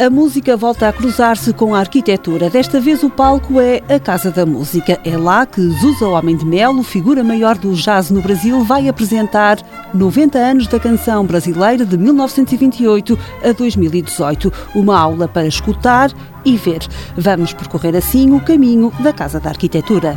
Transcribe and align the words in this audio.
A 0.00 0.08
música 0.08 0.56
volta 0.56 0.88
a 0.88 0.92
cruzar-se 0.94 1.52
com 1.52 1.74
a 1.74 1.80
arquitetura. 1.80 2.48
Desta 2.48 2.80
vez 2.80 3.02
o 3.02 3.10
palco 3.10 3.60
é 3.60 3.82
a 3.86 4.00
Casa 4.00 4.30
da 4.30 4.46
Música. 4.46 4.98
É 5.04 5.14
lá 5.14 5.44
que 5.44 5.60
Zusa 5.60 6.08
Homem 6.08 6.38
de 6.38 6.46
Melo, 6.46 6.82
figura 6.82 7.22
maior 7.22 7.58
do 7.58 7.74
jazz 7.74 8.10
no 8.10 8.22
Brasil, 8.22 8.64
vai 8.64 8.88
apresentar 8.88 9.58
90 9.92 10.38
anos 10.38 10.66
da 10.68 10.80
canção 10.80 11.26
brasileira 11.26 11.84
de 11.84 11.98
1928 11.98 13.18
a 13.44 13.52
2018. 13.52 14.50
Uma 14.74 14.98
aula 14.98 15.28
para 15.28 15.46
escutar 15.46 16.10
e 16.46 16.56
ver. 16.56 16.80
Vamos 17.14 17.52
percorrer 17.52 17.94
assim 17.94 18.34
o 18.34 18.40
caminho 18.40 18.90
da 19.00 19.12
Casa 19.12 19.38
da 19.38 19.50
Arquitetura. 19.50 20.16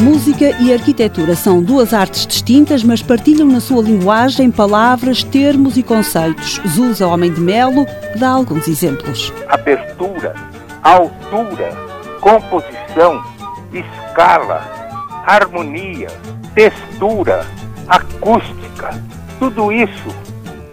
Música 0.00 0.56
e 0.60 0.72
arquitetura 0.72 1.34
são 1.34 1.60
duas 1.60 1.92
artes 1.92 2.24
distintas, 2.24 2.84
mas 2.84 3.02
partilham 3.02 3.48
na 3.48 3.58
sua 3.58 3.82
linguagem 3.82 4.48
palavras, 4.48 5.24
termos 5.24 5.76
e 5.76 5.82
conceitos. 5.82 6.60
Zusa 6.68 7.08
Homem 7.08 7.32
de 7.32 7.40
Melo 7.40 7.84
dá 8.14 8.28
alguns 8.30 8.68
exemplos. 8.68 9.32
Abertura, 9.48 10.36
altura, 10.84 11.70
composição, 12.20 13.24
escala, 13.72 14.62
harmonia, 15.26 16.06
textura, 16.54 17.44
acústica. 17.88 18.90
Tudo 19.40 19.72
isso 19.72 20.14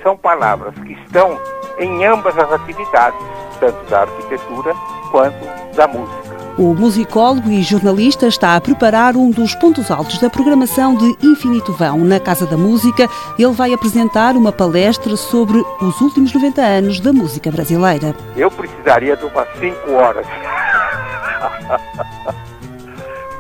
são 0.04 0.16
palavras 0.16 0.76
que 0.76 0.94
estão 0.94 1.36
em 1.80 2.06
ambas 2.06 2.38
as 2.38 2.52
atividades, 2.52 3.20
tanto 3.60 3.90
da 3.90 4.02
arquitetura 4.02 4.76
quanto 5.10 5.76
da 5.76 5.88
música. 5.88 6.25
O 6.58 6.74
musicólogo 6.74 7.52
e 7.52 7.62
jornalista 7.62 8.28
está 8.28 8.56
a 8.56 8.62
preparar 8.62 9.18
um 9.18 9.30
dos 9.30 9.54
pontos 9.56 9.92
altos 9.92 10.20
da 10.20 10.30
programação 10.30 10.96
de 10.96 11.14
Infinito 11.22 11.74
Vão. 11.74 12.00
Na 12.00 12.18
Casa 12.18 12.46
da 12.46 12.56
Música, 12.56 13.10
ele 13.38 13.52
vai 13.52 13.74
apresentar 13.74 14.38
uma 14.38 14.54
palestra 14.54 15.18
sobre 15.18 15.58
os 15.82 16.00
últimos 16.00 16.34
90 16.34 16.62
anos 16.62 17.02
da 17.02 17.12
música 17.12 17.52
brasileira. 17.52 18.16
Eu 18.38 18.50
precisaria 18.50 19.18
de 19.18 19.26
umas 19.26 19.50
5 19.60 19.92
horas. 19.92 20.26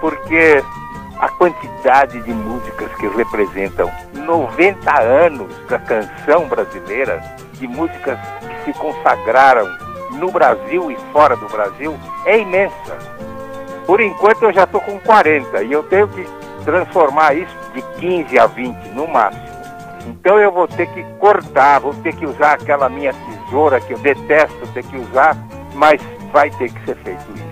Porque 0.01 0.61
a 1.17 1.29
quantidade 1.29 2.21
de 2.21 2.33
músicas 2.33 2.93
que 2.95 3.07
representam 3.07 3.89
90 4.13 5.01
anos 5.01 5.55
da 5.69 5.79
canção 5.79 6.49
brasileira, 6.49 7.23
de 7.53 7.65
músicas 7.65 8.19
que 8.65 8.73
se 8.73 8.77
consagraram 8.77 9.84
no 10.15 10.31
Brasil 10.31 10.91
e 10.91 10.97
fora 11.11 11.35
do 11.35 11.47
Brasil 11.47 11.95
é 12.25 12.39
imensa. 12.39 12.97
Por 13.85 14.01
enquanto 14.01 14.43
eu 14.43 14.53
já 14.53 14.63
estou 14.63 14.81
com 14.81 14.99
40 14.99 15.63
e 15.63 15.71
eu 15.71 15.83
tenho 15.83 16.07
que 16.07 16.25
transformar 16.63 17.35
isso 17.35 17.55
de 17.73 17.81
15 17.99 18.39
a 18.39 18.47
20 18.47 18.75
no 18.89 19.07
máximo. 19.07 19.45
Então 20.07 20.39
eu 20.39 20.51
vou 20.51 20.67
ter 20.67 20.87
que 20.87 21.03
cortar, 21.19 21.79
vou 21.79 21.93
ter 21.93 22.15
que 22.15 22.25
usar 22.25 22.53
aquela 22.53 22.89
minha 22.89 23.13
tesoura 23.13 23.79
que 23.79 23.93
eu 23.93 23.99
detesto 23.99 24.67
ter 24.73 24.83
que 24.83 24.97
usar, 24.97 25.37
mas 25.73 26.01
vai 26.31 26.49
ter 26.51 26.71
que 26.71 26.85
ser 26.85 26.95
feito 26.97 27.23
isso. 27.33 27.45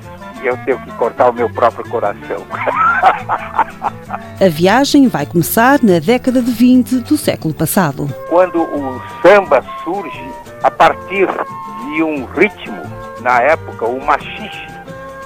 E 0.44 0.48
eu 0.48 0.58
tenho 0.66 0.80
que 0.80 0.92
cortar 0.94 1.30
o 1.30 1.34
meu 1.34 1.50
próprio 1.50 1.88
coração. 1.90 2.44
A 4.40 4.50
viagem 4.50 5.08
vai 5.08 5.26
começar 5.26 5.80
na 5.82 6.00
década 6.00 6.42
de 6.42 6.52
20 6.52 7.00
do 7.00 7.18
século 7.18 7.54
passado. 7.54 8.08
Quando 8.30 8.62
o 8.62 9.02
samba 9.22 9.64
surge 9.84 10.24
a 10.64 10.72
partir 10.72 11.28
e 11.92 12.04
um 12.04 12.26
ritmo, 12.26 12.82
na 13.22 13.42
época, 13.42 13.86
o 13.86 14.04
machixe. 14.04 14.68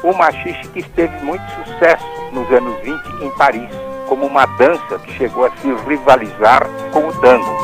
O 0.04 0.14
machixe 0.14 0.68
que 0.70 0.84
teve 0.90 1.16
muito 1.24 1.44
sucesso 1.64 2.06
nos 2.34 2.50
anos 2.52 2.76
20 2.84 3.24
em 3.24 3.30
Paris, 3.32 3.70
como 4.08 4.26
uma 4.26 4.46
dança 4.58 5.00
que 5.00 5.14
chegou 5.14 5.46
a 5.46 5.52
se 5.58 5.74
rivalizar 5.88 6.68
com 6.92 7.08
o 7.08 7.14
tango. 7.20 7.58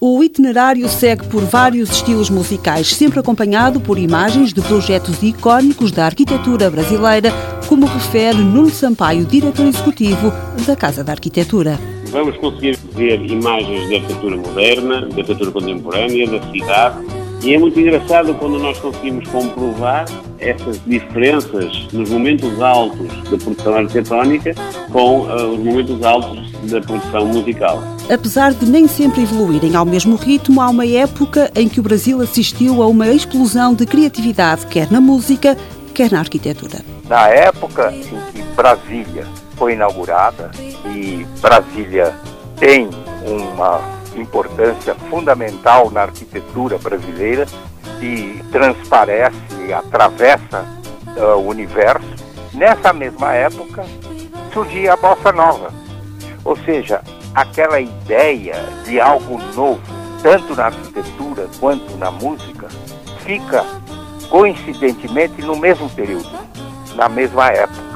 O 0.00 0.22
itinerário 0.22 0.88
segue 0.88 1.26
por 1.26 1.42
vários 1.42 1.90
estilos 1.90 2.30
musicais, 2.30 2.94
sempre 2.94 3.18
acompanhado 3.18 3.80
por 3.80 3.98
imagens 3.98 4.52
de 4.52 4.62
projetos 4.62 5.22
icónicos 5.22 5.90
da 5.90 6.06
arquitetura 6.06 6.70
brasileira, 6.70 7.30
como 7.68 7.86
refere 7.86 8.38
Nuno 8.38 8.70
Sampaio, 8.70 9.24
diretor 9.24 9.66
executivo 9.66 10.32
da 10.66 10.76
Casa 10.76 11.02
da 11.02 11.12
Arquitetura 11.12 11.78
vamos 12.10 12.36
conseguir 12.36 12.76
ver 12.94 13.20
imagens 13.30 13.88
da 13.88 13.96
arquitetura 13.96 14.36
moderna, 14.36 15.00
da 15.00 15.06
arquitetura 15.06 15.50
contemporânea, 15.50 16.28
da 16.28 16.42
cidade. 16.50 17.06
E 17.42 17.54
é 17.54 17.58
muito 17.58 17.78
engraçado 17.78 18.34
quando 18.34 18.58
nós 18.58 18.78
conseguimos 18.78 19.28
comprovar 19.28 20.06
essas 20.40 20.80
diferenças 20.84 21.86
nos 21.92 22.10
momentos 22.10 22.60
altos 22.60 23.08
da 23.30 23.36
produção 23.36 23.74
arquitetónica 23.74 24.54
com 24.90 25.20
uh, 25.20 25.52
os 25.52 25.58
momentos 25.58 26.02
altos 26.02 26.50
da 26.62 26.80
produção 26.80 27.26
musical. 27.26 27.82
Apesar 28.10 28.52
de 28.52 28.66
nem 28.66 28.88
sempre 28.88 29.22
evoluírem 29.22 29.76
ao 29.76 29.84
mesmo 29.84 30.16
ritmo, 30.16 30.60
há 30.60 30.68
uma 30.68 30.86
época 30.86 31.50
em 31.54 31.68
que 31.68 31.78
o 31.78 31.82
Brasil 31.82 32.20
assistiu 32.20 32.82
a 32.82 32.86
uma 32.86 33.08
explosão 33.08 33.74
de 33.74 33.86
criatividade, 33.86 34.66
quer 34.66 34.90
na 34.90 35.00
música, 35.00 35.56
quer 35.94 36.10
na 36.10 36.18
arquitetura. 36.18 36.80
Na 37.08 37.28
época 37.28 37.92
em 37.92 38.02
que 38.02 38.42
Brasília 38.56 39.26
foi 39.58 39.72
inaugurada 39.72 40.50
e 40.86 41.26
Brasília 41.40 42.14
tem 42.58 42.88
uma 43.26 43.80
importância 44.14 44.94
fundamental 45.10 45.90
na 45.90 46.02
arquitetura 46.02 46.78
brasileira 46.78 47.46
e 48.00 48.42
transparece 48.50 49.72
atravessa 49.72 50.64
uh, 51.16 51.36
o 51.36 51.48
universo. 51.48 52.06
Nessa 52.54 52.92
mesma 52.92 53.34
época 53.34 53.84
surgia 54.52 54.94
a 54.94 54.96
bossa 54.96 55.32
nova, 55.32 55.70
ou 56.44 56.56
seja, 56.56 57.02
aquela 57.34 57.80
ideia 57.80 58.56
de 58.84 59.00
algo 59.00 59.38
novo, 59.54 59.80
tanto 60.22 60.54
na 60.56 60.66
arquitetura 60.66 61.46
quanto 61.60 61.96
na 61.96 62.10
música, 62.10 62.68
fica 63.24 63.64
coincidentemente 64.30 65.42
no 65.42 65.56
mesmo 65.56 65.88
período, 65.90 66.30
na 66.94 67.08
mesma 67.08 67.48
época. 67.48 67.87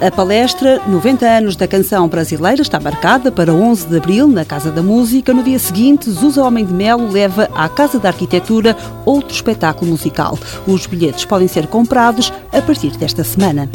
A 0.00 0.10
palestra 0.10 0.82
90 0.88 1.24
anos 1.24 1.56
da 1.56 1.68
canção 1.68 2.08
brasileira 2.08 2.60
está 2.60 2.80
marcada 2.80 3.30
para 3.30 3.52
11 3.52 3.86
de 3.86 3.96
abril 3.96 4.26
na 4.26 4.44
Casa 4.44 4.70
da 4.70 4.82
Música. 4.82 5.32
No 5.32 5.42
dia 5.42 5.58
seguinte, 5.58 6.10
Zusa 6.10 6.42
Homem 6.42 6.64
de 6.64 6.72
Melo 6.72 7.10
leva 7.10 7.48
à 7.54 7.68
Casa 7.68 7.98
da 7.98 8.08
Arquitetura 8.08 8.76
outro 9.04 9.32
espetáculo 9.32 9.92
musical. 9.92 10.36
Os 10.66 10.86
bilhetes 10.86 11.24
podem 11.24 11.46
ser 11.46 11.68
comprados 11.68 12.32
a 12.52 12.60
partir 12.60 12.90
desta 12.96 13.22
semana. 13.22 13.70